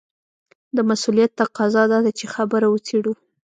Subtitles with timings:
[0.75, 3.13] د مسووليت تقاضا دا ده چې خبره وڅېړو.